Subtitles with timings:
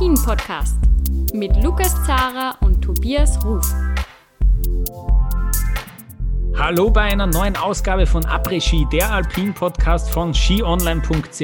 [0.00, 0.76] Après-Ski, der Alpin-Podcast
[1.34, 3.66] mit Lukas Zara und Tobias Ruf.
[6.56, 11.40] Hallo bei einer neuen Ausgabe von Après-Ski, der Alpin-Podcast von skionline.ch.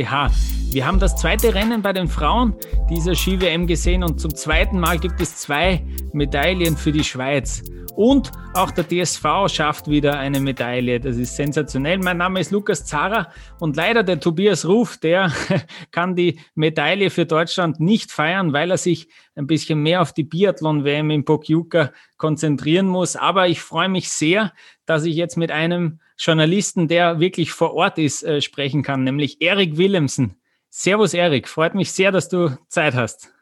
[0.72, 2.54] Wir haben das zweite Rennen bei den Frauen
[2.88, 5.84] dieser Ski-WM gesehen und zum zweiten Mal gibt es zwei
[6.14, 7.62] Medaillen für die Schweiz.
[7.94, 10.98] Und auch der DSV schafft wieder eine Medaille.
[10.98, 11.98] Das ist sensationell.
[11.98, 15.30] Mein Name ist Lukas Zara und leider der Tobias Ruf, der
[15.90, 20.24] kann die Medaille für Deutschland nicht feiern, weil er sich ein bisschen mehr auf die
[20.24, 23.14] Biathlon-WM in Pokljuka konzentrieren muss.
[23.14, 24.52] Aber ich freue mich sehr,
[24.86, 29.42] dass ich jetzt mit einem Journalisten, der wirklich vor Ort ist, äh, sprechen kann, nämlich
[29.42, 30.36] Erik Willemsen.
[30.70, 33.35] Servus Erik, freut mich sehr, dass du Zeit hast.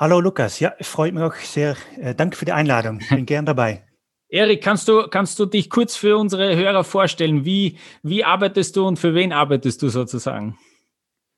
[0.00, 1.76] Hallo Lukas, ja, freut mich auch sehr.
[2.00, 3.00] Äh, danke für die Einladung.
[3.00, 3.82] Ich bin gern dabei.
[4.30, 7.44] Erik, kannst du, kannst du dich kurz für unsere Hörer vorstellen?
[7.44, 10.56] Wie, wie arbeitest du und für wen arbeitest du sozusagen?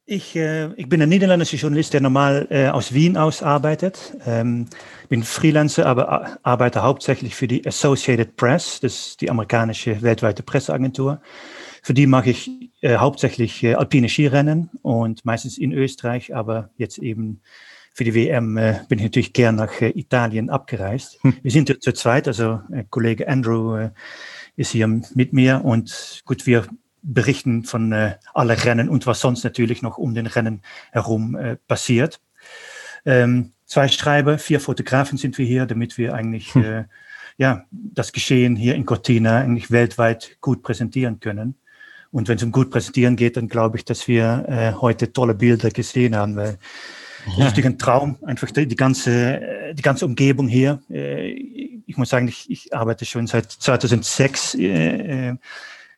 [0.04, 4.16] Ich, äh, ich bin ein niederländischer Journalist, der normal äh, aus Wien aus arbeitet.
[4.26, 4.68] Ähm,
[5.08, 11.20] bin Freelancer, aber arbeite hauptsächlich für die Associated Press, das ist die amerikanische weltweite Presseagentur.
[11.82, 12.48] Für die mache ich
[12.80, 17.40] äh, hauptsächlich äh, alpine Skirennen und meistens in Österreich, aber jetzt eben
[17.94, 21.18] für die WM äh, bin ich natürlich gern nach äh, Italien abgereist.
[21.22, 21.34] Hm.
[21.42, 23.90] Wir sind ja zu zweit, also äh, Kollege Andrew äh,
[24.56, 26.66] ist hier mit mir und gut, wir
[27.02, 31.56] berichten von äh, allen Rennen und was sonst natürlich noch um den Rennen herum äh,
[31.68, 32.20] passiert.
[33.04, 36.64] Ähm, zwei Schreiber, vier Fotografen sind wir hier, damit wir eigentlich hm.
[36.64, 36.84] äh,
[37.36, 41.56] ja, das Geschehen hier in Cortina eigentlich weltweit gut präsentieren können.
[42.10, 45.70] Und wenn es um gut präsentieren geht, dann glaube ich, dass wir heute tolle Bilder
[45.70, 46.58] gesehen haben, weil
[47.66, 50.80] ein Traum, einfach die, die, ganze, die ganze Umgebung hier.
[50.90, 51.30] Äh,
[51.86, 55.36] ich muss sagen, ich, ich arbeite schon seit 2006, äh, äh,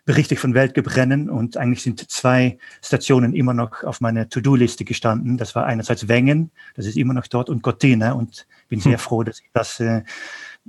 [0.05, 5.39] berichte ich von Weltgebrennen und eigentlich sind zwei Stationen immer noch auf meiner To-Do-Liste gestanden.
[5.39, 8.99] Das war einerseits Wengen, das ist immer noch dort, und Cortina und bin sehr hm.
[8.99, 10.03] froh, dass ich das äh,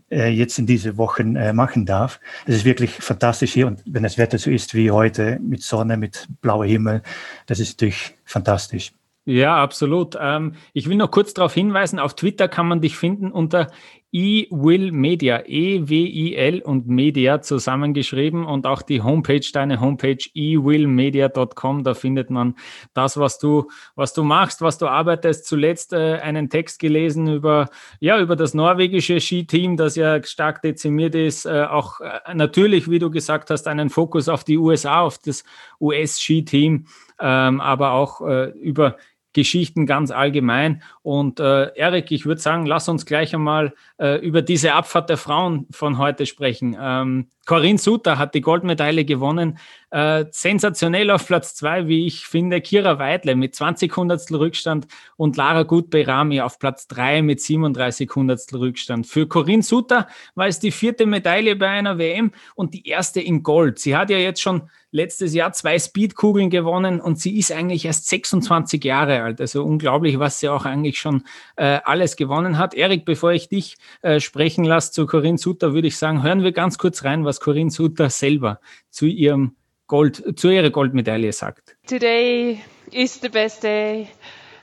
[0.10, 2.20] äh, jetzt in diese Wochen äh, machen darf.
[2.46, 5.98] Es ist wirklich fantastisch hier und wenn das Wetter so ist wie heute, mit Sonne,
[5.98, 7.02] mit blauer Himmel,
[7.46, 8.94] das ist natürlich fantastisch.
[9.28, 10.16] Ja, absolut.
[10.20, 13.68] Ähm, ich will noch kurz darauf hinweisen, auf Twitter kann man dich finden unter
[14.16, 22.30] eWill Media, E-W-I-L und Media zusammengeschrieben und auch die Homepage, deine Homepage ewillmedia.com, da findet
[22.30, 22.56] man
[22.94, 25.46] das, was du, was du machst, was du arbeitest.
[25.48, 27.68] Zuletzt äh, einen Text gelesen über,
[28.00, 33.00] ja, über das norwegische Skiteam, das ja stark dezimiert ist, äh, auch äh, natürlich, wie
[33.00, 35.44] du gesagt hast, einen Fokus auf die USA, auf das
[35.82, 36.86] US-Skiteam,
[37.20, 38.96] ähm, aber auch äh, über
[39.36, 40.82] Geschichten ganz allgemein.
[41.04, 45.18] Und äh, Erik, ich würde sagen, lass uns gleich einmal äh, über diese Abfahrt der
[45.18, 46.76] Frauen von heute sprechen.
[46.80, 49.60] Ähm, Corinne Suter hat die Goldmedaille gewonnen.
[49.92, 55.38] Äh, sensationell auf Platz zwei, wie ich finde, Kira Weidle mit 20 Hundertstel Rückstand und
[55.38, 59.08] Lara Gutberami auf Platz drei mit 37 Hundertstel Rückstand.
[59.08, 63.44] Für Corinne Suter war es die vierte Medaille bei einer WM und die erste in
[63.44, 63.80] Gold.
[63.80, 64.64] Sie hat ja jetzt schon
[64.96, 69.42] letztes Jahr zwei Speedkugeln gewonnen und sie ist eigentlich erst 26 Jahre alt.
[69.42, 71.24] Also unglaublich, was sie auch eigentlich schon
[71.58, 72.74] äh, alles gewonnen hat.
[72.74, 76.54] Erik, bevor ich dich äh, sprechen lasse zu Corinne Suter, würde ich sagen, hören wir
[76.54, 78.60] ganz kurz rein, was Corinne Suter selber
[78.90, 79.56] zu ihrem
[79.88, 81.76] Gold, zu ihrer Goldmedaille sagt.
[81.88, 84.08] Today is the best day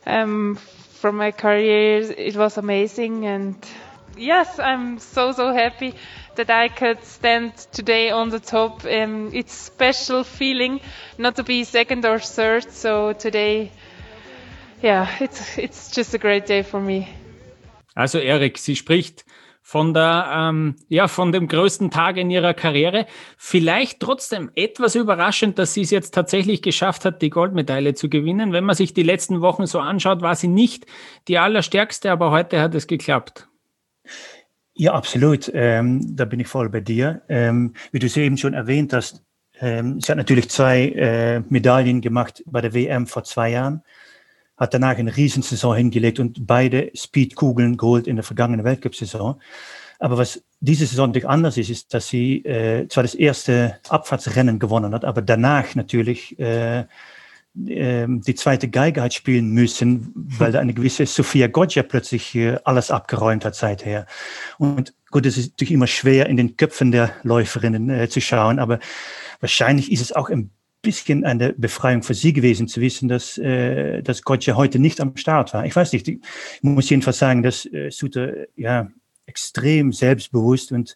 [0.05, 0.59] um,
[1.01, 2.11] from my career.
[2.19, 3.57] It was amazing and
[4.17, 5.95] yes, I'm so so happy
[6.37, 8.85] that I could stand today on the top.
[8.85, 10.81] Um, it's special feeling
[11.19, 12.71] not to be second or third.
[12.73, 13.71] So today,
[14.83, 17.09] yeah, it's it's just a great day for me.
[17.95, 19.25] Also Erik, sie spricht
[19.63, 23.07] von der, ähm, ja, von dem größten Tag in ihrer Karriere.
[23.39, 28.53] Vielleicht trotzdem etwas überraschend, dass sie es jetzt tatsächlich geschafft hat, die Goldmedaille zu gewinnen.
[28.53, 30.87] Wenn man sich die letzten Wochen so anschaut, war sie nicht
[31.29, 33.49] die allerstärkste, aber heute hat es geklappt.
[34.75, 35.51] Ja, absolut.
[35.55, 37.23] Ähm, da bin ich voll bei dir.
[37.29, 39.23] Ähm, wie du es eben schon erwähnt hast,
[39.61, 43.83] ähm, sie hat natürlich zwei äh, Medaillen gemacht bei der WM vor zwei Jahren
[44.63, 49.41] hat danach eine Riesensaison hingelegt und beide Speedkugeln geholt in der vergangenen Weltcup-Saison.
[49.99, 54.61] Aber was diese Saison natürlich anders ist, ist, dass sie äh, zwar das erste Abfahrtsrennen
[54.61, 60.61] gewonnen hat, aber danach natürlich äh, äh, die zweite Geige hat spielen müssen, weil da
[60.61, 64.07] eine gewisse Sofia Goggia plötzlich äh, alles abgeräumt hat seither.
[64.59, 68.61] Und gut, es ist natürlich immer schwer in den Köpfen der Läuferinnen äh, zu schauen,
[68.61, 68.79] aber
[69.41, 70.51] wahrscheinlich ist es auch ein
[70.83, 75.17] bisschen eine Befreiung für sie gewesen, zu wissen, dass, äh, dass Gotcha heute nicht am
[75.17, 75.65] Start war.
[75.65, 76.21] Ich weiß nicht, ich
[76.61, 78.89] muss jedenfalls sagen, dass äh, Suter ja
[79.27, 80.95] extrem selbstbewusst und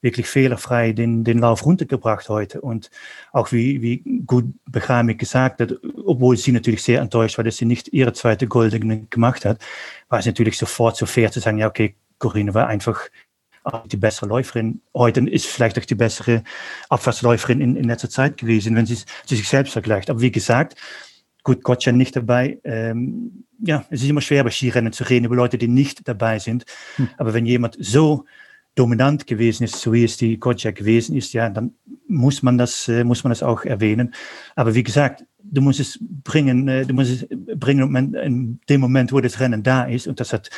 [0.00, 2.60] wirklich fehlerfrei den, den Lauf runtergebracht heute.
[2.60, 2.90] Und
[3.32, 5.74] auch wie, wie gut Bechrami gesagt hat,
[6.04, 9.60] obwohl sie natürlich sehr enttäuscht war, dass sie nicht ihre zweite Goldene gemacht hat,
[10.08, 13.08] war es natürlich sofort so fair zu sagen, ja, okay, Corinne war einfach
[13.90, 16.42] die bessere Läuferin heute ist vielleicht auch die bessere
[16.88, 20.10] Abfahrtsläuferin in, in letzter Zeit gewesen, wenn sie sich selbst vergleicht.
[20.10, 20.76] Aber wie gesagt,
[21.42, 22.58] gut, Gotcha nicht dabei.
[22.64, 26.38] Ähm, ja, es ist immer schwer bei Skirennen zu reden über Leute, die nicht dabei
[26.38, 26.64] sind.
[26.96, 27.08] Hm.
[27.16, 28.24] Aber wenn jemand so
[28.74, 31.74] dominant gewesen ist, so wie es die Gotcha gewesen ist, ja, dann
[32.06, 34.14] muss man das, äh, muss man das auch erwähnen.
[34.54, 37.26] Aber wie gesagt, du musst es bringen, äh, du musst es
[37.56, 40.06] bringen in dem Moment, wo das Rennen da ist.
[40.06, 40.50] Und das hat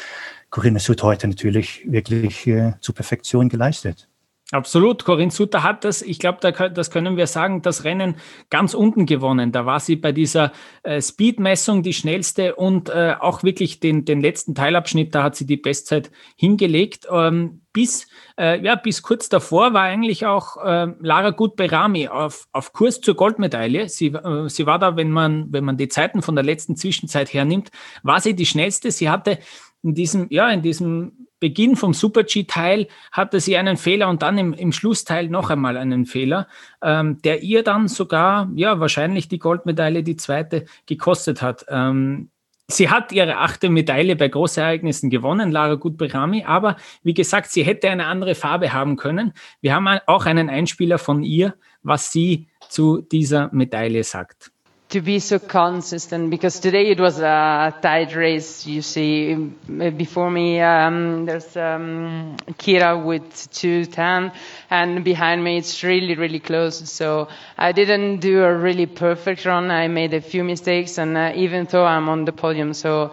[0.50, 4.08] Corinne Sud heute natürlich wirklich äh, zur Perfektion geleistet.
[4.52, 5.04] Absolut.
[5.04, 8.16] Corinne Sutter hat das, ich glaube, da, das können wir sagen, das Rennen
[8.48, 9.52] ganz unten gewonnen.
[9.52, 10.50] Da war sie bei dieser
[10.82, 15.46] äh, Speedmessung die schnellste und äh, auch wirklich den, den letzten Teilabschnitt, da hat sie
[15.46, 17.06] die Bestzeit hingelegt.
[17.12, 22.72] Ähm, bis, äh, ja, bis kurz davor war eigentlich auch äh, Lara Gut-Berami auf, auf
[22.72, 23.88] Kurs zur Goldmedaille.
[23.88, 27.32] Sie, äh, sie war da, wenn man, wenn man die Zeiten von der letzten Zwischenzeit
[27.32, 27.70] hernimmt,
[28.02, 28.90] war sie die schnellste.
[28.90, 29.38] Sie hatte
[29.82, 34.52] in diesem, ja, in diesem Beginn vom Super-G-Teil hatte sie einen Fehler und dann im,
[34.52, 36.46] im Schlussteil noch einmal einen Fehler,
[36.82, 41.64] ähm, der ihr dann sogar, ja, wahrscheinlich die Goldmedaille, die zweite, gekostet hat.
[41.70, 42.28] Ähm,
[42.68, 47.88] sie hat ihre achte Medaille bei Großereignissen gewonnen, Lara Gutberami, aber wie gesagt, sie hätte
[47.88, 49.32] eine andere Farbe haben können.
[49.62, 54.52] Wir haben auch einen Einspieler von ihr, was sie zu dieser Medaille sagt.
[54.90, 58.66] To be so consistent because today it was a tight race.
[58.66, 64.32] You see, before me um, there's um, Kira with 210,
[64.68, 66.90] and behind me it's really, really close.
[66.90, 69.70] So I didn't do a really perfect run.
[69.70, 73.12] I made a few mistakes, and uh, even though I'm on the podium, so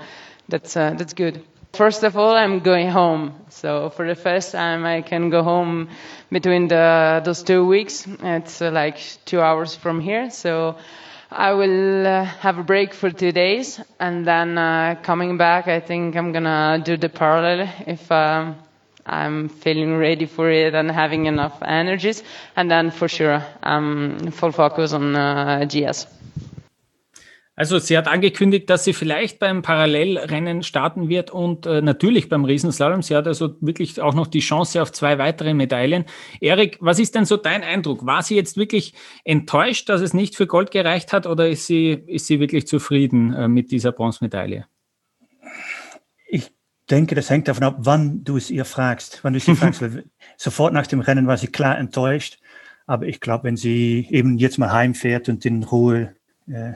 [0.50, 1.44] that's uh, that's good.
[1.73, 3.35] First of all, I'm going home.
[3.50, 5.89] So for the first time, I can go home
[6.31, 8.07] between the, those two weeks.
[8.23, 10.31] It's uh, like two hours from here.
[10.31, 10.77] So
[11.31, 15.79] I will uh, have a break for two days, and then uh, coming back, I
[15.81, 18.56] think I'm gonna do the parallel if um,
[19.06, 22.24] I'm feeling ready for it and having enough energies,
[22.56, 26.07] and then for sure, I'm full focus on uh, GS.
[27.57, 32.45] Also sie hat angekündigt, dass sie vielleicht beim Parallelrennen starten wird und äh, natürlich beim
[32.45, 33.01] Riesenslalom.
[33.01, 36.06] Sie hat also wirklich auch noch die Chance auf zwei weitere Medaillen.
[36.39, 38.06] Erik, was ist denn so dein Eindruck?
[38.06, 38.94] War sie jetzt wirklich
[39.25, 43.33] enttäuscht, dass es nicht für Gold gereicht hat oder ist sie, ist sie wirklich zufrieden
[43.33, 44.68] äh, mit dieser Bronzemedaille?
[46.27, 46.51] Ich
[46.92, 49.21] denke, das hängt davon ab, wann du es ihr fragst.
[49.24, 49.83] Wann du sie fragst,
[50.38, 52.38] sofort nach dem Rennen war sie klar enttäuscht.
[52.86, 56.13] Aber ich glaube, wenn sie eben jetzt mal heimfährt und in Ruhe
[56.48, 56.74] äh,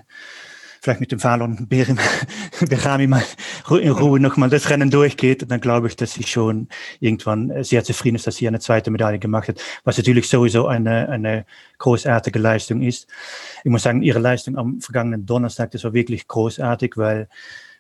[0.82, 3.24] vielleicht mit dem Fallon Berami mal
[3.70, 6.68] in Ruhe nochmal das Rennen durchgeht, dann glaube ich, dass sie schon
[7.00, 11.08] irgendwann sehr zufrieden ist, dass sie eine zweite Medaille gemacht hat, was natürlich sowieso eine,
[11.10, 11.46] eine
[11.78, 13.08] großartige Leistung ist.
[13.64, 17.30] Ich muss sagen, ihre Leistung am vergangenen Donnerstag, das war wirklich großartig, weil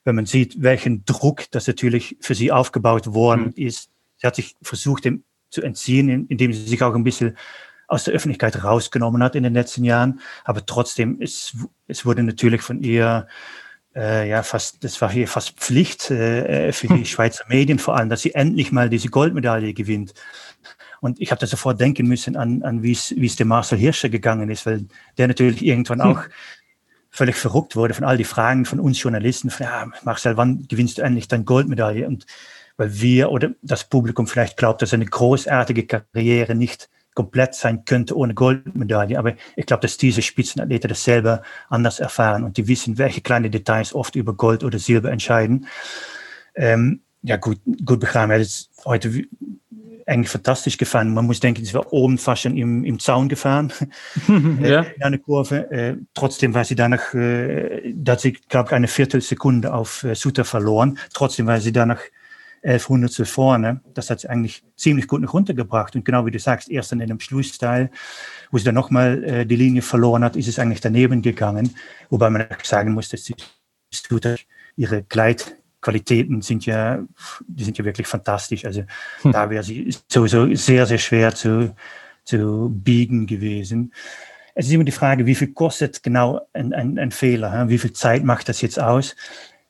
[0.03, 3.65] wenn man sieht, welchen Druck das natürlich für sie aufgebaut worden mhm.
[3.65, 7.35] ist, sie hat sich versucht, dem zu entziehen, indem sie sich auch ein bisschen
[7.91, 10.21] aus der Öffentlichkeit rausgenommen hat in den letzten Jahren.
[10.45, 11.57] Aber trotzdem, es,
[11.87, 13.27] es wurde natürlich von ihr
[13.93, 17.05] äh, ja fast, das war hier fast Pflicht äh, für die hm.
[17.05, 20.13] Schweizer Medien vor allem, dass sie endlich mal diese Goldmedaille gewinnt.
[21.01, 23.77] Und ich habe da sofort denken müssen an, an wie es wie es dem Marcel
[23.77, 24.85] Hirscher gegangen ist, weil
[25.17, 26.11] der natürlich irgendwann hm.
[26.11, 26.23] auch
[27.09, 30.97] völlig verrückt wurde von all die Fragen von uns Journalisten, von, ja, Marcel, wann gewinnst
[30.97, 32.07] du endlich deine Goldmedaille?
[32.07, 32.25] Und
[32.77, 38.15] weil wir oder das Publikum vielleicht glaubt, dass eine großartige Karriere nicht komplett sein könnte
[38.15, 39.17] ohne Goldmedaille.
[39.17, 43.49] Aber ich glaube, dass diese Spitzenathleten das selber anders erfahren und die wissen, welche kleine
[43.49, 45.67] Details oft über Gold oder Silber entscheiden.
[46.55, 48.31] Ähm, ja, gut, gut begraben.
[48.31, 49.25] Er ist heute
[50.07, 51.13] eigentlich fantastisch gefahren.
[51.13, 53.71] Man muss denken, sie war oben fast schon im, im Zaun gefahren,
[54.61, 54.81] ja.
[54.81, 55.71] äh, in einer Kurve.
[55.71, 60.15] Äh, trotzdem war sie danach, äh, da hat sie, glaube ich, eine Viertelsekunde auf äh,
[60.15, 60.97] Suter verloren.
[61.13, 62.01] Trotzdem war sie danach
[62.63, 63.81] 1100 zu vorne.
[63.93, 65.95] Das hat sie eigentlich ziemlich gut noch runtergebracht.
[65.95, 67.89] Und genau wie du sagst, erst dann in dem Schlussteil,
[68.51, 71.75] wo sie dann nochmal äh, die Linie verloren hat, ist es eigentlich daneben gegangen.
[72.09, 73.35] Wobei man sagen muss, dass sie
[74.75, 76.99] ihre Gleitqualitäten sind ja,
[77.47, 78.65] die sind ja wirklich fantastisch.
[78.65, 78.83] Also
[79.21, 79.31] hm.
[79.31, 81.75] da wäre sie sowieso sehr, sehr schwer zu,
[82.23, 83.91] zu biegen gewesen.
[84.53, 87.69] Es ist immer die Frage, wie viel kostet genau ein, ein, ein Fehler?
[87.69, 89.15] Wie viel Zeit macht das jetzt aus?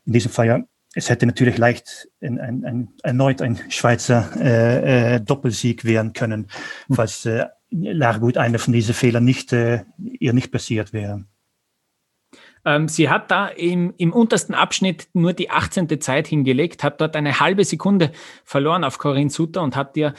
[0.06, 0.60] In diesem Fall ja
[0.94, 6.48] es hätte natürlich leicht ein, ein, ein, erneut ein Schweizer äh, äh, Doppelsieg werden können,
[6.88, 6.96] hm.
[6.96, 11.26] falls äh, Largut einer von diesen Fehlern nicht, äh, ihr nicht passiert wäre.
[12.66, 16.00] Ähm, sie hat da im, im untersten Abschnitt nur die 18.
[16.02, 18.12] Zeit hingelegt, hat dort eine halbe Sekunde
[18.44, 20.14] verloren auf Corinne Sutter und hat ihr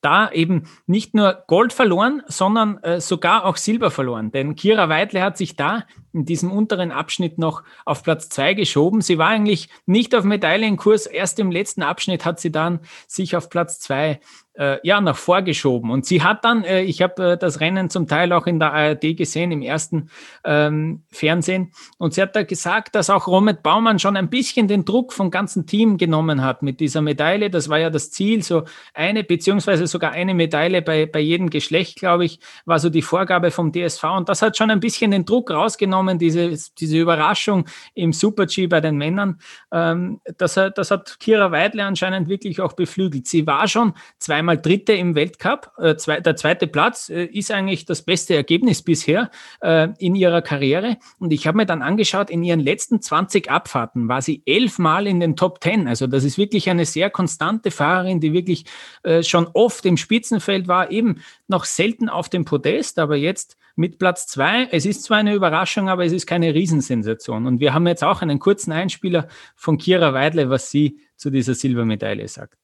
[0.00, 4.32] da eben nicht nur Gold verloren, sondern äh, sogar auch Silber verloren.
[4.32, 9.00] Denn Kira Weidle hat sich da in diesem unteren Abschnitt noch auf Platz zwei geschoben.
[9.00, 11.06] Sie war eigentlich nicht auf Medaillenkurs.
[11.06, 14.20] Erst im letzten Abschnitt hat sie dann sich auf Platz zwei
[14.56, 15.90] äh, ja, nach vorgeschoben.
[15.90, 18.72] Und sie hat dann, äh, ich habe äh, das Rennen zum Teil auch in der
[18.72, 20.10] ARD gesehen, im ersten
[20.44, 24.84] ähm, Fernsehen, und sie hat da gesagt, dass auch Romet Baumann schon ein bisschen den
[24.84, 27.50] Druck vom ganzen Team genommen hat mit dieser Medaille.
[27.50, 31.98] Das war ja das Ziel, so eine beziehungsweise sogar eine Medaille bei, bei jedem Geschlecht,
[31.98, 34.04] glaube ich, war so die Vorgabe vom DSV.
[34.04, 38.80] Und das hat schon ein bisschen den Druck rausgenommen, diese, diese Überraschung im Super-G bei
[38.80, 39.40] den Männern.
[39.72, 43.26] Ähm, das, das hat Kira Weidle anscheinend wirklich auch beflügelt.
[43.26, 45.72] Sie war schon zwei einmal Dritte im Weltcup.
[45.78, 49.30] Äh, zwei, der zweite Platz äh, ist eigentlich das beste Ergebnis bisher
[49.62, 50.98] äh, in ihrer Karriere.
[51.18, 55.20] Und ich habe mir dann angeschaut, in ihren letzten 20 Abfahrten war sie elfmal in
[55.20, 55.88] den Top 10.
[55.88, 58.66] Also das ist wirklich eine sehr konstante Fahrerin, die wirklich
[59.02, 63.98] äh, schon oft im Spitzenfeld war, eben noch selten auf dem Podest, aber jetzt mit
[63.98, 64.68] Platz zwei.
[64.70, 67.46] Es ist zwar eine Überraschung, aber es ist keine Riesensensation.
[67.46, 71.54] Und wir haben jetzt auch einen kurzen Einspieler von Kira Weidle, was sie zu dieser
[71.54, 72.58] Silbermedaille sagt.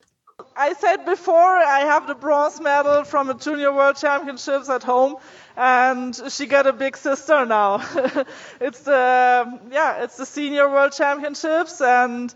[0.57, 5.17] I said before I have the bronze medal from the Junior World Championships at home,
[5.57, 7.81] and she got a big sister now.
[8.61, 12.35] it's the yeah, it's the Senior World Championships, and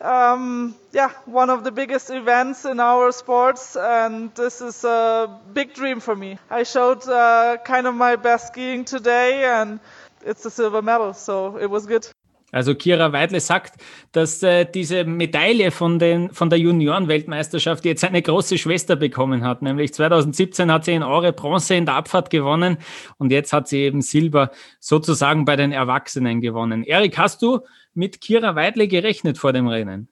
[0.00, 5.74] um, yeah, one of the biggest events in our sports, and this is a big
[5.74, 6.38] dream for me.
[6.50, 9.80] I showed uh, kind of my best skiing today, and
[10.26, 12.10] it's a silver medal, so it was good.
[12.52, 13.74] Also Kira Weidle sagt,
[14.12, 19.62] dass äh, diese Medaille von, den, von der Juniorenweltmeisterschaft jetzt eine große Schwester bekommen hat.
[19.62, 22.78] Nämlich 2017 hat sie in Aure Bronze in der Abfahrt gewonnen
[23.18, 26.84] und jetzt hat sie eben Silber sozusagen bei den Erwachsenen gewonnen.
[26.84, 27.60] Erik, hast du
[27.94, 30.08] mit Kira Weidle gerechnet vor dem Rennen?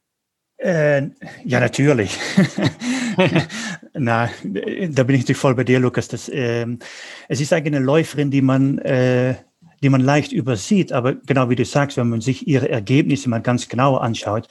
[0.57, 1.11] Äh,
[1.45, 2.19] ja, natürlich.
[3.95, 6.09] Na, da bin ich natürlich voll bei dir, Lukas.
[6.09, 6.67] Das, äh,
[7.29, 9.37] es ist eigentlich eine Läuferin, die man äh,
[9.85, 10.93] die man leicht übersieht.
[10.93, 14.49] Aber genau wie du sagst, wenn man sich ihre Ergebnisse mal ganz genau anschaut,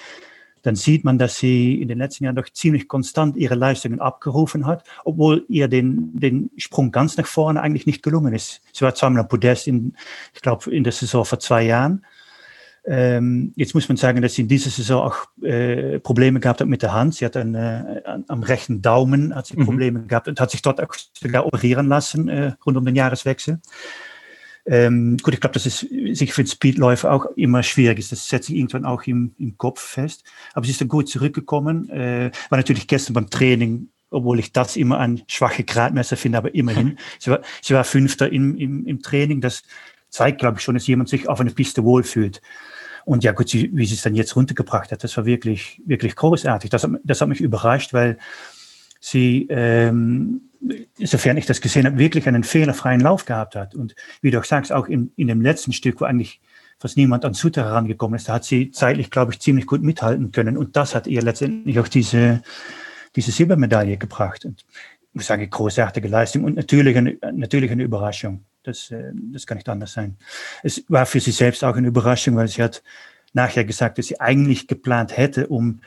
[0.61, 4.67] dann sieht man, dass sie in den letzten Jahren doch ziemlich konstant ihre Leistungen abgerufen
[4.67, 8.61] hat, obwohl ihr den, den Sprung ganz nach vorne eigentlich nicht gelungen ist.
[8.71, 9.95] Sie war zweimal am Podest in,
[10.35, 12.05] ich glaube, in der Saison vor zwei Jahren.
[12.85, 16.67] Ähm, jetzt muss man sagen, dass sie in dieser Saison auch äh, Probleme gehabt hat
[16.67, 17.15] mit der Hand.
[17.15, 19.65] Sie hat einen, äh, am rechten Daumen hat sie mhm.
[19.65, 23.59] Probleme gehabt und hat sich dort auch sogar operieren lassen äh, rund um den Jahreswechsel.
[24.65, 28.11] Ähm, gut, ich glaube, dass es sich für den Speedläufer auch immer schwierig ist.
[28.11, 30.23] Das setzt sich irgendwann auch im, im Kopf fest.
[30.53, 31.89] Aber sie ist dann gut zurückgekommen.
[31.89, 36.55] Äh, war natürlich gestern beim Training, obwohl ich das immer ein schwache Gradmesser finde, aber
[36.55, 36.97] immerhin.
[37.19, 39.41] sie, war, sie war Fünfter im, im, im Training.
[39.41, 39.63] Das
[40.09, 42.41] zeigt, glaube ich, schon, dass jemand sich auf einer Piste wohlfühlt.
[43.05, 46.69] Und ja, gut, wie sie es dann jetzt runtergebracht hat, das war wirklich, wirklich großartig.
[46.69, 48.17] Das, das hat mich überrascht, weil
[49.03, 50.49] sie, ähm,
[50.97, 53.75] sofern ich das gesehen habe, wirklich einen fehlerfreien Lauf gehabt hat.
[53.75, 56.39] Und wie du auch sagst, auch in, in dem letzten Stück, wo eigentlich
[56.79, 60.31] fast niemand an Suter herangekommen ist, da hat sie zeitlich, glaube ich, ziemlich gut mithalten
[60.31, 60.57] können.
[60.57, 62.41] Und das hat ihr letztendlich auch diese,
[63.15, 64.45] diese Silbermedaille gebracht.
[64.45, 68.45] Und ich muss sagen, großartige Leistung und natürlich eine, natürlich eine Überraschung.
[68.63, 70.15] Das, äh, das kann nicht anders sein.
[70.63, 72.81] Es war für sie selbst auch eine Überraschung, weil sie hat
[73.33, 75.81] nachher gesagt, dass sie eigentlich geplant hätte, um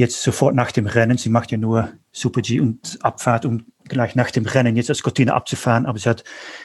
[0.00, 4.14] jetzt sofort nach dem Rennen, sie macht ja nur Super G und Abfahrt, um gleich
[4.14, 6.24] nach dem Rennen jetzt als Cortina abzufahren, aber sie hat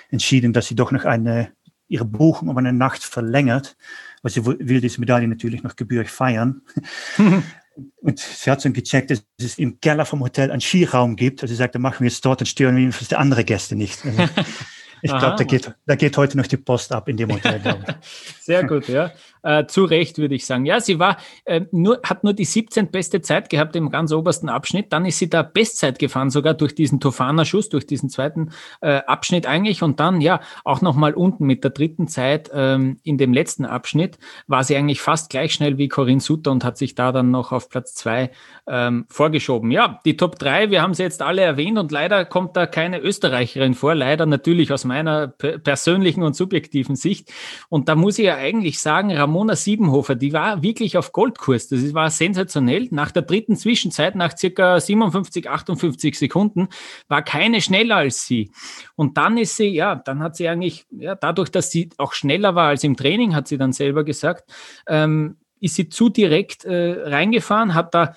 [0.09, 1.51] entschieden, dass sie doch noch eine,
[1.87, 3.75] ihre Buchung um eine Nacht verlängert,
[4.21, 6.61] weil sie will diese Medaille natürlich noch gebührlich feiern.
[7.97, 11.41] Und sie hat dann gecheckt, dass es im Keller vom Hotel einen Skiraum gibt.
[11.41, 14.05] Also sie sagt, dann machen wir es dort und stören jedenfalls die andere Gäste nicht.
[14.05, 14.29] Also
[15.01, 17.61] ich glaube, da geht, da geht heute noch die Post ab in dem Hotel.
[18.41, 19.11] Sehr gut, ja.
[19.43, 20.65] Äh, zu Recht würde ich sagen.
[20.65, 22.89] Ja, sie war äh, nur, hat nur die 17.
[22.89, 24.91] beste Zeit gehabt im ganz obersten Abschnitt.
[24.91, 28.49] Dann ist sie da Bestzeit gefahren, sogar durch diesen Tofana-Schuss, durch diesen zweiten
[28.81, 29.83] äh, Abschnitt eigentlich.
[29.83, 34.17] Und dann, ja, auch nochmal unten mit der dritten Zeit ähm, in dem letzten Abschnitt
[34.47, 37.51] war sie eigentlich fast gleich schnell wie Corinne Sutter und hat sich da dann noch
[37.51, 38.31] auf Platz zwei
[38.67, 39.69] ähm, vorgeschoben.
[39.69, 42.99] Ja, die Top drei, wir haben sie jetzt alle erwähnt und leider kommt da keine
[42.99, 43.93] Österreicherin vor.
[43.93, 47.31] Leider natürlich aus meiner persönlichen und subjektiven Sicht.
[47.69, 51.67] Und da muss ich ja eigentlich sagen, Ramon Ramona Siebenhofer, die war wirklich auf Goldkurs.
[51.67, 52.87] Das war sensationell.
[52.91, 56.69] Nach der dritten Zwischenzeit, nach circa 57, 58 Sekunden,
[57.07, 58.49] war keine schneller als sie.
[58.95, 62.55] Und dann ist sie, ja, dann hat sie eigentlich, ja, dadurch, dass sie auch schneller
[62.55, 64.51] war als im Training, hat sie dann selber gesagt,
[64.87, 68.15] ähm, ist sie zu direkt äh, reingefahren, hat da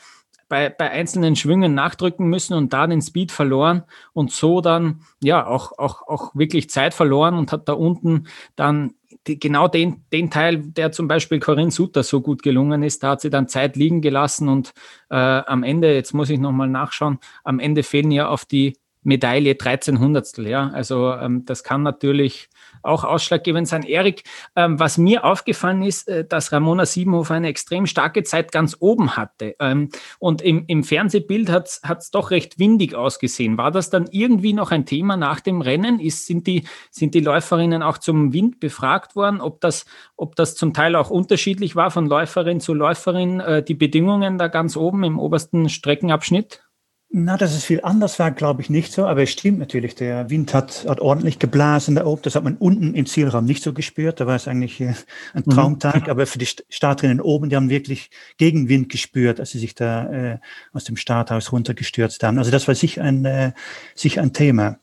[0.48, 5.46] bei, bei einzelnen Schwüngen nachdrücken müssen und da den Speed verloren und so dann ja
[5.46, 8.26] auch, auch, auch wirklich Zeit verloren und hat da unten
[8.56, 8.94] dann
[9.26, 13.10] die, genau den, den Teil, der zum Beispiel Corinne Sutter so gut gelungen ist, da
[13.10, 14.72] hat sie dann Zeit liegen gelassen und
[15.10, 19.54] äh, am Ende, jetzt muss ich nochmal nachschauen, am Ende fehlen ja auf die Medaille
[19.54, 20.48] 13 Hundertstel.
[20.48, 22.48] Ja, also ähm, das kann natürlich
[22.82, 23.82] auch ausschlaggebend sein.
[23.82, 24.24] Erik,
[24.56, 29.16] ähm, was mir aufgefallen ist, äh, dass Ramona Siebenhofer eine extrem starke Zeit ganz oben
[29.16, 29.56] hatte.
[29.60, 33.58] Ähm, und im, im Fernsehbild hat es doch recht windig ausgesehen.
[33.58, 36.00] War das dann irgendwie noch ein Thema nach dem Rennen?
[36.00, 40.54] Ist, sind, die, sind die Läuferinnen auch zum Wind befragt worden, ob das, ob das
[40.54, 45.04] zum Teil auch unterschiedlich war von Läuferin zu Läuferin, äh, die Bedingungen da ganz oben
[45.04, 46.67] im obersten Streckenabschnitt?
[47.10, 49.94] Na, dass es viel anders war, glaube ich nicht so, aber es stimmt natürlich.
[49.94, 52.20] Der Wind hat, hat ordentlich geblasen da oben.
[52.22, 54.20] Das hat man unten im Zielraum nicht so gespürt.
[54.20, 54.94] Da war es eigentlich äh,
[55.32, 55.50] ein mhm.
[55.50, 56.04] Traumtag.
[56.04, 56.10] Mhm.
[56.10, 60.38] Aber für die Starterinnen oben, die haben wirklich Gegenwind gespürt, als sie sich da äh,
[60.74, 62.36] aus dem Starthaus runtergestürzt haben.
[62.36, 63.52] Also das war sicher ein, äh,
[63.94, 64.78] sicher ein Thema.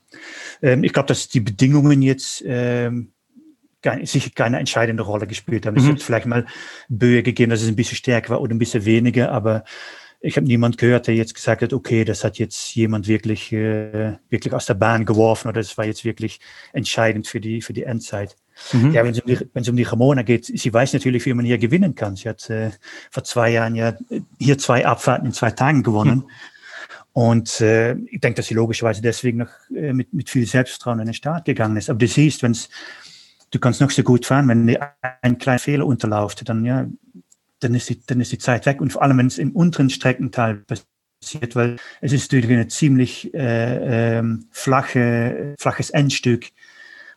[0.64, 3.12] Ähm, ich glaube, dass die Bedingungen jetzt ähm,
[4.02, 5.78] sicher keine entscheidende Rolle gespielt haben.
[5.78, 5.92] Es mhm.
[5.92, 6.48] hat vielleicht mal
[6.90, 9.64] Böe gegeben, dass es ein bisschen stärker war oder ein bisschen weniger, aber
[10.20, 14.18] ich habe niemand gehört, der jetzt gesagt hat, okay, das hat jetzt jemand wirklich, äh,
[14.30, 16.40] wirklich aus der Bahn geworfen oder das war jetzt wirklich
[16.74, 18.36] entscheidend für die, für die Endzeit.
[18.72, 18.92] Mhm.
[18.92, 21.34] Ja, wenn es, um die, wenn es um die Ramona geht, sie weiß natürlich, wie
[21.34, 22.16] man hier gewinnen kann.
[22.16, 22.72] Sie hat äh,
[23.12, 23.96] vor zwei Jahren ja
[24.40, 26.20] hier zwei Abfahrten in zwei Tagen gewonnen.
[26.20, 26.30] Mhm.
[27.12, 31.06] Und äh, ich denke, dass sie logischerweise deswegen noch äh, mit, mit viel Selbstvertrauen in
[31.06, 31.90] den Start gegangen ist.
[31.90, 32.70] Aber du siehst, wenn es,
[33.52, 34.78] du kannst noch so gut fahren, wenn
[35.22, 36.88] ein kleiner Fehler unterläuft, dann ja,
[37.60, 38.82] dann ist die, dann ist die Zeit weg.
[38.82, 40.64] Und vor allem, wenn es im unteren Streckenteil
[41.22, 46.48] passiert, weil es ist natürlich ein ziemlich äh, ähm, flache, flaches Endstück.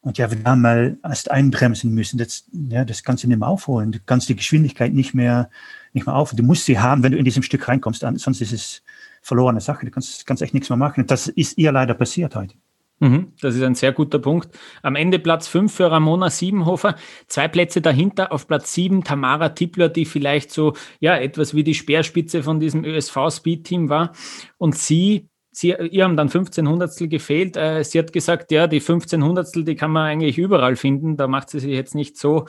[0.00, 3.48] Und ja, wenn wir mal erst einbremsen müssen, das, ja, das kannst du nicht mehr
[3.48, 3.92] aufholen.
[3.92, 5.50] Du kannst die Geschwindigkeit nicht mehr,
[5.92, 6.38] nicht mehr aufholen.
[6.38, 8.82] Du musst sie haben, wenn du in diesem Stück reinkommst, sonst ist es
[9.22, 9.84] verlorene Sache.
[9.84, 11.06] Du kannst, kannst echt nichts mehr machen.
[11.06, 12.54] Das ist ihr leider passiert heute.
[13.00, 14.48] Mhm, das ist ein sehr guter Punkt.
[14.82, 16.96] Am Ende Platz 5 für Ramona Siebenhofer,
[17.28, 21.74] zwei Plätze dahinter auf Platz 7 Tamara Tippler, die vielleicht so ja etwas wie die
[21.74, 24.12] Speerspitze von diesem ÖSV Speed Team war
[24.58, 27.56] und sie Sie, ihr haben dann 15 Hundertstel gefehlt.
[27.56, 31.16] Äh, sie hat gesagt, ja, die 15 Hundertstel, die kann man eigentlich überall finden.
[31.16, 32.46] Da macht sie sich jetzt nicht so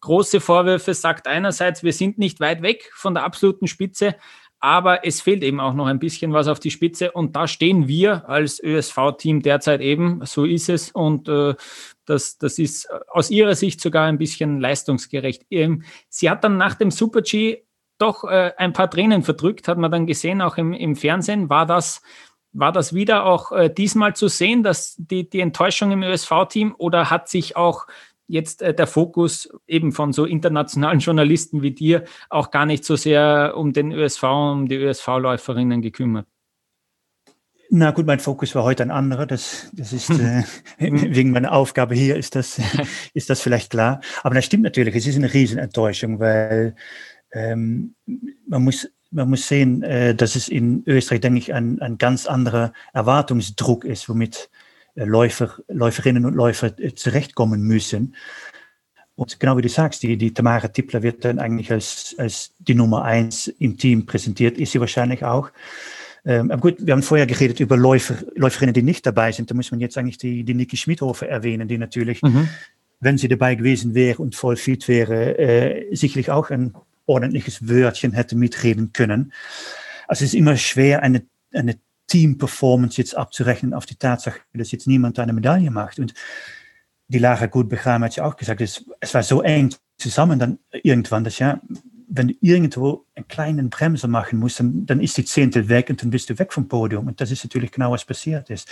[0.00, 4.14] große Vorwürfe, sagt einerseits, wir sind nicht weit weg von der absoluten Spitze,
[4.60, 7.88] aber es fehlt eben auch noch ein bisschen was auf die Spitze und da stehen
[7.88, 11.54] wir als ÖSV-Team derzeit eben, so ist es und äh,
[12.04, 15.46] das, das ist aus ihrer Sicht sogar ein bisschen leistungsgerecht.
[15.50, 17.62] Ähm, sie hat dann nach dem Super-G
[17.98, 21.48] doch äh, ein paar Tränen verdrückt, hat man dann gesehen, auch im, im Fernsehen.
[21.48, 22.02] War das,
[22.52, 27.10] war das wieder auch äh, diesmal zu sehen, dass die, die Enttäuschung im ÖSV-Team oder
[27.10, 27.86] hat sich auch
[28.30, 32.96] jetzt äh, der Fokus eben von so internationalen Journalisten wie dir auch gar nicht so
[32.96, 36.26] sehr um den ÖSV, um die ÖSV-Läuferinnen gekümmert?
[37.72, 39.26] Na gut, mein Fokus war heute ein anderer.
[39.26, 40.42] Das, das ist äh,
[40.78, 42.60] wegen meiner Aufgabe hier ist das,
[43.14, 44.00] ist das vielleicht klar.
[44.22, 44.94] Aber das stimmt natürlich.
[44.94, 46.74] Es ist eine Riesenenttäuschung, weil
[47.32, 47.94] ähm,
[48.46, 52.26] man muss man muss sehen, äh, dass es in Österreich, denke ich, ein, ein ganz
[52.26, 54.50] anderer Erwartungsdruck ist, womit
[54.94, 58.14] Läufer, Läuferinnen und Läufer äh, zurechtkommen müssen.
[59.14, 62.74] Und genau wie du sagst, die, die Tamara Tippler wird dann eigentlich als, als die
[62.74, 65.50] Nummer eins im Team präsentiert, ist sie wahrscheinlich auch.
[66.24, 69.50] Ähm, aber gut, wir haben vorher geredet über Läufer, Läuferinnen, die nicht dabei sind.
[69.50, 72.48] Da muss man jetzt eigentlich die, die Niki Schmidhofer erwähnen, die natürlich, mhm.
[73.00, 76.74] wenn sie dabei gewesen wäre und voll fit wäre, äh, sicherlich auch ein
[77.06, 79.32] ordentliches Wörtchen hätte mitreden können.
[80.06, 81.22] Also es ist immer schwer, eine,
[81.52, 81.76] eine
[82.10, 85.98] Team-Performance jetzt abzurechnen auf die Tatsache, dass jetzt niemand eine Medaille macht.
[85.98, 86.12] Und
[87.08, 91.24] die Lara Gutbegraben hat ja auch gesagt, es, es war so eng zusammen dann irgendwann,
[91.24, 91.60] dass ja,
[92.08, 96.02] wenn du irgendwo einen kleinen Bremser machen musst, dann, dann ist die Zehntel weg und
[96.02, 97.06] dann bist du weg vom Podium.
[97.06, 98.68] Und das ist natürlich genau, was passiert ist.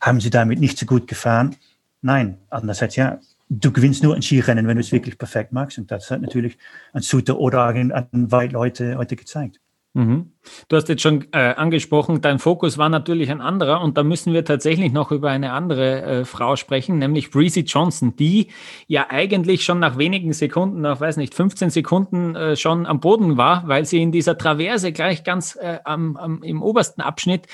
[0.00, 1.56] Haben sie damit nicht so gut gefahren?
[2.00, 2.38] Nein.
[2.48, 3.20] Andererseits, ja,
[3.50, 5.76] du gewinnst nur ein Skirennen, wenn du es wirklich perfekt machst.
[5.76, 6.56] Und das hat natürlich
[6.94, 9.60] ein Suter oder an, an weit Leute heute gezeigt.
[9.94, 10.32] Mhm.
[10.68, 14.32] Du hast jetzt schon äh, angesprochen, dein Fokus war natürlich ein anderer und da müssen
[14.32, 18.48] wir tatsächlich noch über eine andere äh, Frau sprechen, nämlich Breezy Johnson, die
[18.86, 23.38] ja eigentlich schon nach wenigen Sekunden, nach weiß nicht, 15 Sekunden äh, schon am Boden
[23.38, 27.46] war, weil sie in dieser Traverse gleich ganz äh, am, am, im obersten Abschnitt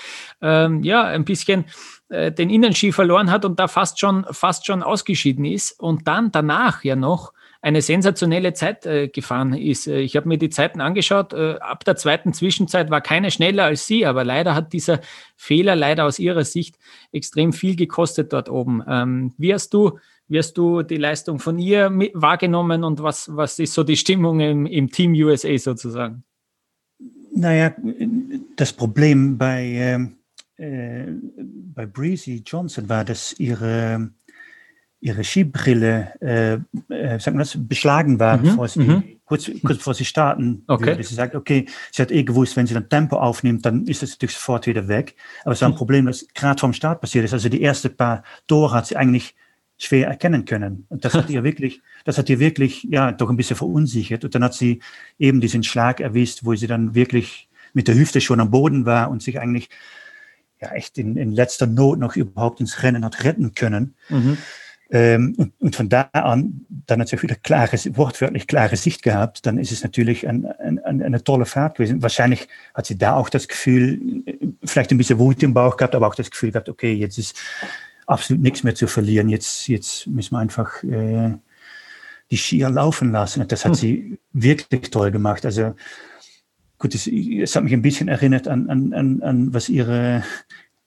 [0.42, 1.66] ähm, ja ein bisschen
[2.09, 6.33] äh, den Innenski verloren hat und da fast schon fast schon ausgeschieden ist und dann
[6.33, 7.33] danach ja noch
[7.64, 9.87] eine sensationelle Zeit äh, gefahren ist.
[9.87, 11.33] Äh, ich habe mir die Zeiten angeschaut.
[11.33, 15.00] Äh, ab der zweiten Zwischenzeit war keine schneller als sie, aber leider hat dieser
[15.35, 16.77] Fehler leider aus ihrer Sicht
[17.11, 18.83] extrem viel gekostet dort oben.
[18.87, 19.98] Ähm, wie hast du,
[20.29, 24.40] wie hast du die Leistung von ihr wahrgenommen und was, was ist so die Stimmung
[24.40, 26.22] im, im Team USA sozusagen?
[27.35, 27.74] Naja,
[28.57, 30.11] das Problem bei,
[30.59, 31.07] äh,
[31.74, 34.11] bei Breezy Johnson war, dass ihre,
[35.04, 36.54] ihre Skibrille äh,
[36.94, 39.02] äh, sagen das, beschlagen war, mhm, bevor sie, mhm.
[39.26, 40.86] kurz, kurz bevor sie starten okay.
[40.86, 41.02] würde.
[41.02, 44.12] Sie sagt, okay, sie hat eh gewusst, wenn sie dann Tempo aufnimmt, dann ist das
[44.12, 45.14] natürlich sofort wieder weg.
[45.42, 45.76] Aber es war ein mhm.
[45.76, 47.34] Problem, das gerade vom Start passiert ist.
[47.34, 49.34] Also die erste paar Tore hat sie eigentlich
[49.76, 50.86] schwer erkennen können.
[50.88, 54.24] Und das hat ihr wirklich, das hat ihr wirklich, ja, doch ein bisschen verunsichert.
[54.24, 54.80] Und dann hat sie
[55.18, 59.10] eben diesen Schlag erwischt, wo sie dann wirklich mit der Hüfte schon am Boden war
[59.10, 59.68] und sich eigentlich
[60.62, 63.96] ja echt in, in letzter Not noch überhaupt ins Rennen hat retten können.
[64.08, 64.38] Mhm.
[64.90, 69.73] Ähm, und, von da an dann natürlich wieder klare, wortwörtlich klare Sicht gehabt, dann ist
[69.73, 72.03] es natürlich ein, ein, eine tolle Fahrt gewesen.
[72.03, 74.23] Wahrscheinlich hat sie da auch das Gefühl,
[74.62, 77.35] vielleicht ein bisschen Wut im Bauch gehabt, aber auch das Gefühl gehabt, okay, jetzt ist
[78.07, 79.29] absolut nichts mehr zu verlieren.
[79.29, 81.33] Jetzt, jetzt müssen wir einfach äh,
[82.31, 83.40] die Skier laufen lassen.
[83.40, 83.79] Und das hat hm.
[83.79, 85.44] sie wirklich toll gemacht.
[85.47, 85.75] Also
[86.79, 90.23] gut, es, es, hat mich ein bisschen erinnert an, an, an, an was ihre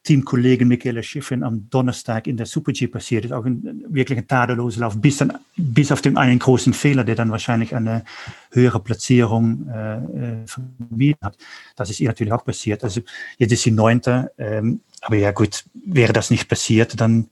[0.08, 3.34] Teamkollegin Michaela Schiffrin am Donnerstag in der Super-G passiert ist.
[3.34, 7.16] Auch ein, wirklich ein tadelloser Lauf, bis, dann, bis auf den einen großen Fehler, der
[7.16, 8.06] dann wahrscheinlich eine
[8.52, 11.38] höhere Platzierung äh, äh vermieden hat.
[11.76, 12.86] Das ist ihr natürlich auch passiert.
[12.86, 13.02] Also
[13.38, 14.32] jetzt ist sie Neunter.
[14.38, 17.30] Ähm, aber ja, gut, wäre das nicht passiert, dann,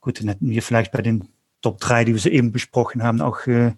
[0.00, 1.28] gut, dann hätten wir vielleicht bei den
[1.60, 3.72] Top 3, die wir eben besprochen haben, auch äh,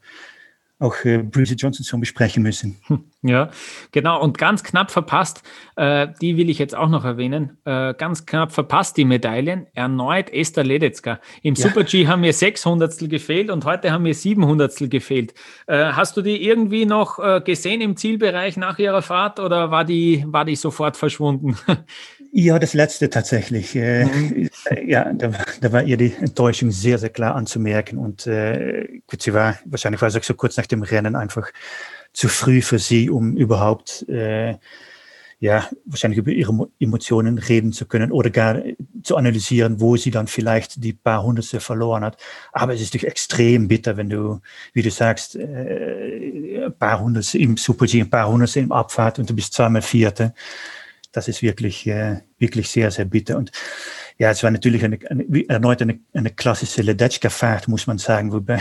[0.84, 2.76] auch äh, Bruce Johnson schon besprechen müssen.
[2.86, 3.50] Hm, ja,
[3.90, 4.20] genau.
[4.20, 5.42] Und ganz knapp verpasst,
[5.76, 9.66] äh, die will ich jetzt auch noch erwähnen, äh, ganz knapp verpasst die Medaillen.
[9.74, 11.20] Erneut Esther Ledetzka.
[11.42, 11.68] Im ja.
[11.68, 15.34] Super G haben wir 600 gefehlt und heute haben wir 700 gefehlt.
[15.66, 19.84] Äh, hast du die irgendwie noch äh, gesehen im Zielbereich nach ihrer Fahrt oder war
[19.84, 21.56] die, war die sofort verschwunden?
[22.36, 23.76] Ja, das letzte tatsächlich.
[23.76, 24.50] Äh, mhm.
[24.86, 27.96] Ja, da, da, war ihr die Enttäuschung sehr, sehr klar anzumerken.
[27.96, 31.52] Und äh, gut, sie war, wahrscheinlich war auch so kurz nach dem Rennen einfach
[32.12, 34.56] zu früh für sie, um überhaupt, äh,
[35.38, 38.60] ja, wahrscheinlich über ihre Emotionen reden zu können oder gar
[39.04, 42.16] zu analysieren, wo sie dann vielleicht die paar Hundertste verloren hat.
[42.52, 44.40] Aber es ist natürlich extrem bitter, wenn du,
[44.72, 49.30] wie du sagst, äh, ein paar Hundertste im Super-G, ein paar Hundertste im Abfahrt und
[49.30, 50.34] du bist zweimal Vierte
[51.14, 53.38] das ist wirklich, äh, wirklich sehr, sehr bitter.
[53.38, 53.52] Und
[54.18, 58.60] ja, es war natürlich eine, eine, erneut eine, eine klassische Ledetschka-Fahrt, muss man sagen, wobei,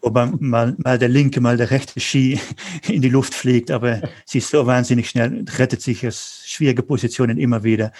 [0.00, 2.40] wobei mal, mal der linke, mal der rechte Ski
[2.88, 7.38] in die Luft fliegt, aber sie ist so wahnsinnig schnell, rettet sich aus schwierigen Positionen
[7.38, 7.92] immer wieder.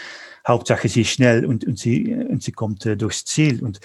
[0.47, 3.63] Hauptsache, sie ist schnell und, und, sie, und sie kommt äh, durchs Ziel.
[3.63, 3.81] Und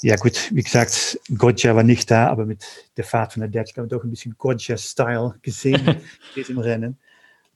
[0.00, 2.64] ja, gut, wie gesagt, Gotcha war nicht da, aber mit
[2.96, 6.00] der Fahrt von der Detschka haben wir doch ein bisschen Gotcha-Style gesehen in
[6.34, 6.98] diesem Rennen.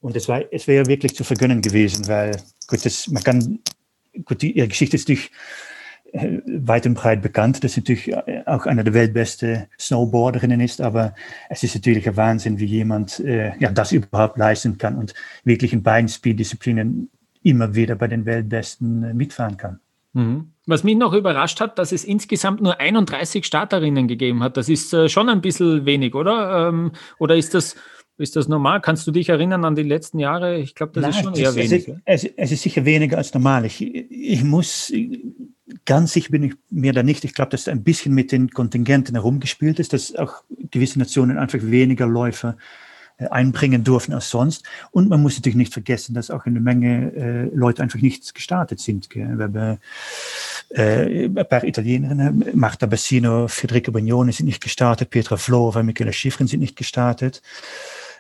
[0.00, 2.32] Und es, war, es wäre wirklich zu vergönnen gewesen, weil
[2.68, 3.61] gut, das, man kann,
[4.24, 5.30] gut, die, ihre Geschichte ist natürlich
[6.12, 10.80] äh, weit und breit bekannt, dass sie natürlich äh, auch eine der weltbesten Snowboarderinnen ist,
[10.80, 11.14] aber
[11.48, 15.72] es ist natürlich ein Wahnsinn, wie jemand äh, ja, das überhaupt leisten kann und wirklich
[15.72, 17.11] in beiden Speed-Disziplinen
[17.42, 19.80] immer wieder bei den Weltbesten äh, mitfahren kann.
[20.12, 20.52] Mhm.
[20.66, 24.56] Was mich noch überrascht hat, dass es insgesamt nur 31 Starterinnen gegeben hat.
[24.56, 26.68] Das ist äh, schon ein bisschen wenig, oder?
[26.68, 27.76] Ähm, oder ist das
[28.18, 28.81] ist das normal?
[28.81, 30.59] Kannst du dich erinnern an die letzten Jahre?
[30.59, 31.92] Ich glaube, das Nein, ist schon eher wenig.
[32.05, 33.64] Es ist, es ist, sicher weniger als normal.
[33.66, 34.92] Ich, ich muss,
[35.85, 37.24] ganz sicher bin ich mir da nicht.
[37.24, 41.61] Ich glaube, dass ein bisschen mit den Kontingenten herumgespielt ist, dass auch gewisse Nationen einfach
[41.62, 42.57] weniger Läufer
[43.18, 44.64] äh, einbringen durften als sonst.
[44.90, 48.81] Und man muss natürlich nicht vergessen, dass auch eine Menge äh, Leute einfach nicht gestartet
[48.81, 49.09] sind.
[49.09, 49.38] Gell?
[49.38, 49.79] Wir haben
[50.70, 56.46] äh, ein paar Italienerinnen, Marta Bassino, Federica Bagnoni sind nicht gestartet, Petra Flora, Michaela Schifrin
[56.46, 57.40] sind nicht gestartet.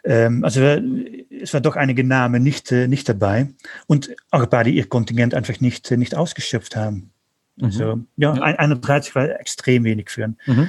[0.04, 3.48] Ähm, also es war doch einige Namen nicht, äh, nicht dabei
[3.86, 7.10] und auch ein paar, die ihr Kontingent einfach nicht, äh, nicht ausgeschöpft haben.
[7.56, 7.64] Mhm.
[7.64, 8.42] Also ja, ja.
[8.42, 10.68] 31 war extrem wenig für ein, mhm.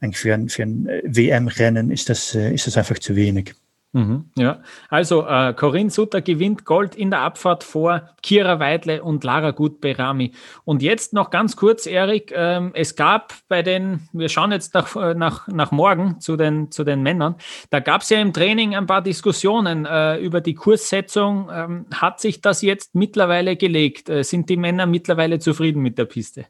[0.00, 3.54] eigentlich für ein, für ein äh, WM-Rennen ist das, ist das einfach zu wenig.
[3.92, 9.24] Mhm, ja, also äh, Corinne Sutter gewinnt Gold in der Abfahrt vor Kira Weidle und
[9.24, 10.30] Lara Gut-Berami.
[10.64, 14.94] Und jetzt noch ganz kurz, Erik, ähm, es gab bei den, wir schauen jetzt nach,
[14.94, 17.34] äh, nach, nach morgen zu den, zu den Männern,
[17.70, 21.48] da gab es ja im Training ein paar Diskussionen äh, über die Kurssetzung.
[21.52, 24.08] Ähm, hat sich das jetzt mittlerweile gelegt?
[24.08, 26.46] Äh, sind die Männer mittlerweile zufrieden mit der Piste?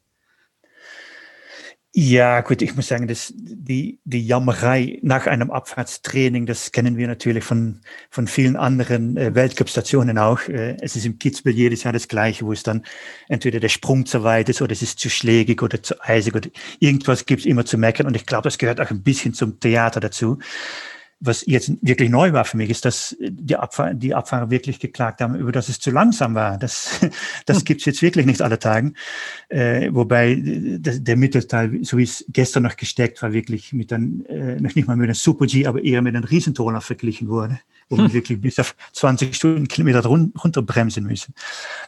[1.93, 7.09] Ja, gut, ich muss sagen, dass die, die Jammerei nach einem Abfahrtstraining, das kennen wir
[7.09, 10.41] natürlich von, von vielen anderen äh, Weltcup-Stationen auch.
[10.43, 12.85] Äh, es ist im Kitzbühel jedes Jahr das Gleiche, wo es dann
[13.29, 16.49] entweder der Sprung zu weit ist oder es ist zu schlägig oder zu eisig oder
[16.79, 18.07] irgendwas gibt es immer zu meckern.
[18.07, 20.39] Und ich glaube, das gehört auch ein bisschen zum Theater dazu.
[21.21, 25.21] Was jetzt wirklich neu war für mich, ist, dass die, Abfahr die Abfahrer wirklich geklagt
[25.21, 26.57] haben, über dass es zu langsam war.
[26.57, 27.01] Das,
[27.47, 27.65] das hm.
[27.65, 28.95] gibt's jetzt wirklich nicht alle Tagen.
[29.51, 34.25] Äh, wobei der, der Mittelteil, so wie es gestern noch gesteckt war, wirklich mit einem,
[34.29, 37.97] äh, noch nicht mal mit einem Super-G, aber eher mit einem Riesentroller verglichen wurde, wo
[37.97, 38.15] man hm.
[38.15, 41.35] wirklich bis auf 20 Stundenkilometer run runterbremsen müssen.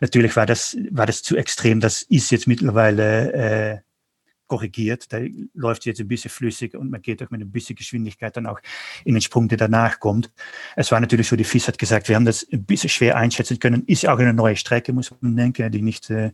[0.03, 1.81] Natürlich war das, war das zu extrem.
[1.81, 3.79] Das ist jetzt mittlerweile äh,
[4.53, 5.11] korrigiert.
[5.15, 5.19] Da
[5.55, 8.61] läuft jetzt ein bisschen flüssig und man geht auch mit ein bisschen Geschwindigkeit dann auch
[9.03, 10.31] in den Sprung, der danach kommt.
[10.77, 13.59] Es war natürlich so, die FIS hat gesagt, wir haben das ein bisschen schwer einschätzen
[13.59, 13.85] können.
[13.87, 16.33] Ist ja auch eine neue Strecke, muss man denken, die nicht, äh,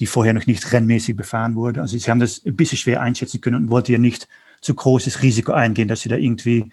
[0.00, 1.80] die vorher noch nicht rennmäßig befahren wurde.
[1.80, 4.28] Also sie haben das ein bisschen schwer einschätzen können und wollten ja nicht
[4.60, 6.70] zu großes Risiko eingehen, dass sie da irgendwie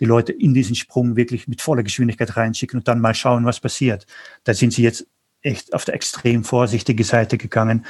[0.00, 3.58] die Leute in diesen Sprung wirklich mit voller Geschwindigkeit reinschicken und dann mal schauen, was
[3.58, 4.04] passiert.
[4.42, 5.06] Da sind sie jetzt
[5.40, 7.86] echt auf der extrem vorsichtige Seite gegangen.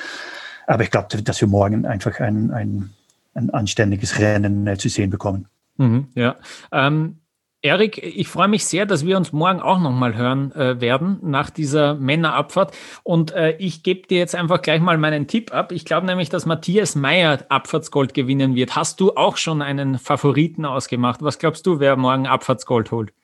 [0.66, 2.90] Aber ich glaube, dass wir morgen einfach ein, ein,
[3.34, 5.48] ein anständiges Rennen äh, zu sehen bekommen.
[5.76, 6.36] Mhm, ja.
[6.72, 7.18] Ähm,
[7.64, 11.48] Erik, ich freue mich sehr, dass wir uns morgen auch nochmal hören äh, werden nach
[11.48, 12.76] dieser Männerabfahrt.
[13.04, 15.72] Und äh, ich gebe dir jetzt einfach gleich mal meinen Tipp ab.
[15.72, 18.76] Ich glaube nämlich, dass Matthias Meyer Abfahrtsgold gewinnen wird.
[18.76, 21.22] Hast du auch schon einen Favoriten ausgemacht?
[21.22, 23.14] Was glaubst du, wer morgen Abfahrtsgold holt?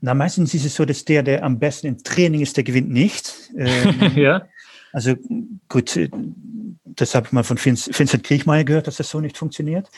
[0.00, 2.90] Na, meistens ist es so, dass der, der am besten im Training ist, der gewinnt
[2.90, 3.32] nicht.
[3.56, 4.48] Ähm, ja.
[4.92, 5.14] Also
[5.68, 6.08] gut, äh,
[6.84, 9.88] das habe ich mal von Vincent Kriechmeier gehört, dass das so nicht funktioniert.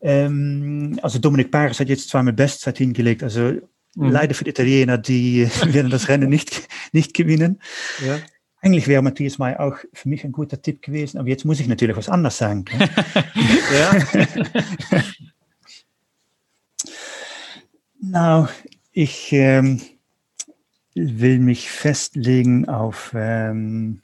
[0.00, 3.22] Ähm, also Dominik Paris hat jetzt zweimal Bestzeit hingelegt.
[3.22, 3.62] Also mhm.
[3.94, 7.60] leider für die Italiener, die werden das Rennen nicht, nicht gewinnen.
[8.04, 8.18] Ja.
[8.60, 11.68] Eigentlich wäre Matthias May auch für mich ein guter Tipp gewesen, aber jetzt muss ich
[11.68, 12.64] natürlich was anderes sagen.
[18.00, 18.48] Now,
[18.92, 19.80] ich ähm,
[20.94, 24.00] will mich festlegen auf ähm,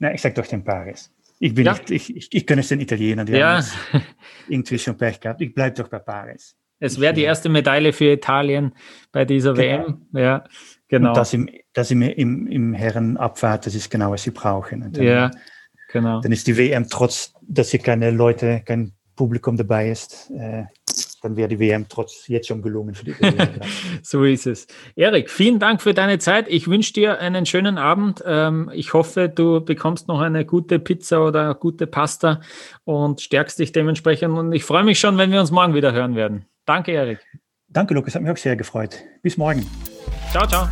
[0.00, 1.12] na, ich sag doch den Paris.
[1.38, 1.72] Ich bin ja.
[1.72, 3.62] nicht, ich, ich, ich es den Italienern, die ja.
[3.62, 4.02] haben
[4.48, 5.40] irgendwie schon Pech gehabt.
[5.40, 6.56] Ich bleibe doch bei Paris.
[6.80, 8.72] Es wäre die erste Medaille für Italien
[9.12, 9.86] bei dieser genau.
[9.86, 10.06] WM.
[10.12, 10.44] Ja,
[10.88, 11.10] genau.
[11.10, 14.92] Und das im, das im, im, im Herrenabfahrt, das ist genau, was sie brauchen.
[14.92, 15.30] Dann, ja,
[15.92, 16.20] genau.
[16.20, 20.64] Dann ist die WM, trotz dass hier keine Leute, kein Publikum dabei ist, äh,
[21.22, 23.36] dann wäre die WM trotz jetzt schon gelungen für die WM.
[24.02, 24.66] so ist es.
[24.96, 26.46] Erik, vielen Dank für deine Zeit.
[26.48, 28.22] Ich wünsche dir einen schönen Abend.
[28.26, 32.40] Ähm, ich hoffe, du bekommst noch eine gute Pizza oder eine gute Pasta
[32.84, 34.36] und stärkst dich dementsprechend.
[34.36, 36.46] Und ich freue mich schon, wenn wir uns morgen wieder hören werden.
[36.64, 37.20] Danke, Erik.
[37.68, 38.14] Danke, Lukas.
[38.14, 38.98] Hat mich auch sehr gefreut.
[39.22, 39.66] Bis morgen.
[40.32, 40.68] Ciao, ciao.